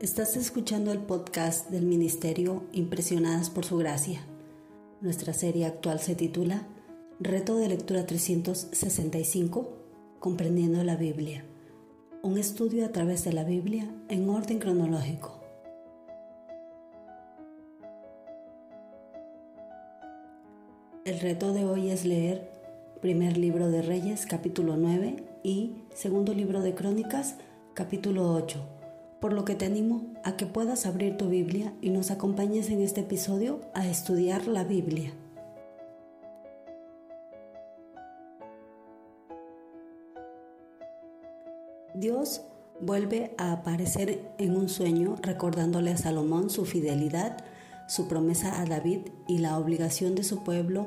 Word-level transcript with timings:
Estás 0.00 0.34
escuchando 0.34 0.92
el 0.92 1.00
podcast 1.00 1.68
del 1.68 1.84
Ministerio 1.84 2.62
Impresionadas 2.72 3.50
por 3.50 3.66
Su 3.66 3.76
Gracia. 3.76 4.22
Nuestra 5.02 5.34
serie 5.34 5.66
actual 5.66 6.00
se 6.00 6.14
titula 6.14 6.66
Reto 7.18 7.56
de 7.56 7.68
Lectura 7.68 8.06
365, 8.06 9.68
Comprendiendo 10.18 10.82
la 10.84 10.96
Biblia. 10.96 11.44
Un 12.22 12.38
estudio 12.38 12.86
a 12.86 12.92
través 12.92 13.24
de 13.24 13.34
la 13.34 13.44
Biblia 13.44 13.94
en 14.08 14.26
orden 14.30 14.58
cronológico. 14.58 15.38
El 21.04 21.20
reto 21.20 21.52
de 21.52 21.66
hoy 21.66 21.90
es 21.90 22.06
leer 22.06 22.50
primer 23.02 23.36
libro 23.36 23.70
de 23.70 23.82
Reyes 23.82 24.24
capítulo 24.24 24.78
9 24.78 25.16
y 25.42 25.74
segundo 25.92 26.32
libro 26.32 26.62
de 26.62 26.74
Crónicas 26.74 27.36
capítulo 27.74 28.32
8 28.32 28.79
por 29.20 29.32
lo 29.32 29.44
que 29.44 29.54
te 29.54 29.66
animo 29.66 30.02
a 30.24 30.36
que 30.36 30.46
puedas 30.46 30.86
abrir 30.86 31.16
tu 31.16 31.28
Biblia 31.28 31.74
y 31.80 31.90
nos 31.90 32.10
acompañes 32.10 32.70
en 32.70 32.80
este 32.80 33.02
episodio 33.02 33.60
a 33.74 33.86
estudiar 33.86 34.46
la 34.46 34.64
Biblia. 34.64 35.12
Dios 41.94 42.40
vuelve 42.80 43.34
a 43.36 43.52
aparecer 43.52 44.32
en 44.38 44.56
un 44.56 44.70
sueño 44.70 45.16
recordándole 45.20 45.90
a 45.90 45.98
Salomón 45.98 46.48
su 46.48 46.64
fidelidad, 46.64 47.44
su 47.88 48.08
promesa 48.08 48.60
a 48.60 48.64
David 48.64 49.00
y 49.28 49.38
la 49.38 49.58
obligación 49.58 50.14
de 50.14 50.24
su 50.24 50.42
pueblo 50.42 50.86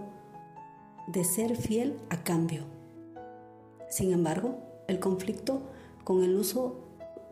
de 1.08 1.24
ser 1.24 1.56
fiel 1.56 2.00
a 2.10 2.24
cambio. 2.24 2.64
Sin 3.90 4.12
embargo, 4.12 4.58
el 4.88 5.00
conflicto 5.00 5.62
con 6.04 6.24
el 6.24 6.36
uso 6.36 6.83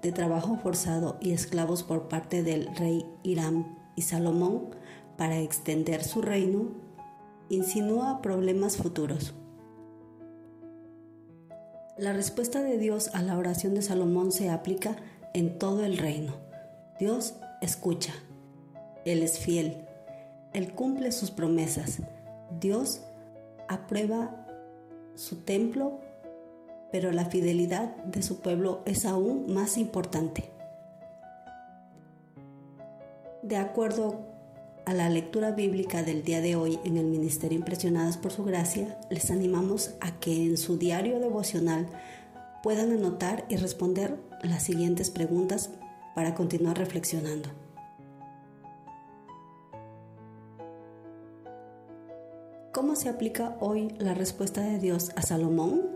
de 0.02 0.11
trabajo 0.11 0.57
forzado 0.57 1.17
y 1.21 1.31
esclavos 1.31 1.83
por 1.83 2.07
parte 2.07 2.44
del 2.44 2.75
rey 2.75 3.05
Hiram 3.23 3.77
y 3.95 4.03
Salomón 4.03 4.75
para 5.17 5.39
extender 5.39 6.03
su 6.03 6.21
reino, 6.21 6.69
insinúa 7.49 8.21
problemas 8.21 8.77
futuros. 8.77 9.33
La 11.97 12.13
respuesta 12.13 12.63
de 12.63 12.77
Dios 12.77 13.11
a 13.13 13.21
la 13.21 13.38
oración 13.38 13.75
de 13.75 13.81
Salomón 13.83 14.31
se 14.31 14.49
aplica 14.49 14.95
en 15.33 15.59
todo 15.59 15.83
el 15.85 15.97
reino. 15.97 16.33
Dios 16.99 17.36
escucha. 17.61 18.13
Él 19.05 19.21
es 19.21 19.39
fiel. 19.39 19.86
Él 20.53 20.73
cumple 20.73 21.11
sus 21.11 21.30
promesas. 21.31 21.99
Dios 22.59 23.02
aprueba 23.67 24.47
su 25.15 25.38
templo 25.38 25.99
pero 26.92 27.11
la 27.11 27.25
fidelidad 27.25 27.95
de 28.03 28.22
su 28.22 28.39
pueblo 28.39 28.81
es 28.86 29.06
aún 29.06 29.53
más 29.53 29.78
importante. 29.78 30.52
De 33.44 33.58
acuerdo 33.58 34.20
a 34.86 34.94
la 34.94 35.09
lectura 35.09 35.52
bíblica 35.52 36.03
del 36.03 36.23
día 36.23 36.42
de 36.42 36.56
hoy 36.56 36.80
en 36.83 36.98
el 36.98 37.06
Ministerio 37.06 37.58
Impresionadas 37.58 38.17
por 38.17 38.31
Su 38.31 38.44
Gracia, 38.44 39.00
les 39.09 39.31
animamos 39.31 39.95
a 40.02 40.20
que 40.20 40.45
en 40.45 40.58
su 40.58 40.78
diario 40.78 41.20
devocional 41.20 41.88
puedan 42.61 42.92
anotar 42.92 43.45
y 43.50 43.55
responder 43.55 44.17
las 44.44 44.64
siguientes 44.64 45.09
preguntas 45.09 45.70
para 46.14 46.36
continuar 46.36 46.78
reflexionando. 46.78 47.50
¿Cómo 52.72 52.95
se 52.95 53.09
aplica 53.09 53.58
hoy 53.59 53.94
la 54.00 54.14
respuesta 54.14 54.61
de 54.61 54.80
Dios 54.80 55.11
a 55.16 55.22
Salomón? 55.22 55.91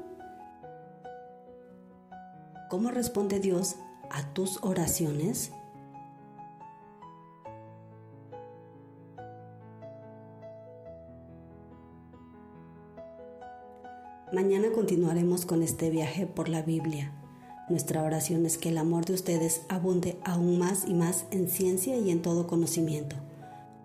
¿Cómo 2.76 2.92
responde 2.92 3.40
Dios 3.40 3.78
a 4.10 4.34
tus 4.34 4.62
oraciones? 4.62 5.52
Mañana 14.34 14.74
continuaremos 14.76 15.46
con 15.46 15.64
este 15.64 15.90
viaje 15.90 16.28
por 16.28 16.50
la 16.50 16.64
Biblia. 16.64 17.14
Nuestra 17.70 18.04
oración 18.04 18.46
es 18.46 18.58
que 18.58 18.68
el 18.68 18.78
amor 18.78 19.06
de 19.06 19.14
ustedes 19.14 19.62
abunde 19.70 20.18
aún 20.26 20.60
más 20.60 20.84
y 20.86 20.96
más 20.96 21.28
en 21.32 21.48
ciencia 21.48 21.96
y 21.96 22.12
en 22.12 22.22
todo 22.22 22.46
conocimiento, 22.46 23.16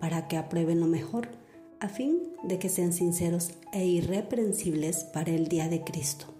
para 0.01 0.27
que 0.27 0.37
aprueben 0.37 0.81
lo 0.81 0.89
mejor, 0.89 1.29
a 1.79 1.89
fin 1.89 2.19
de 2.43 2.59
que 2.59 2.69
sean 2.69 2.93
sinceros 2.93 3.53
e 3.73 3.87
irreprensibles 3.87 5.05
para 5.05 5.31
el 5.31 5.47
día 5.47 5.69
de 5.69 5.85
Cristo 5.85 6.40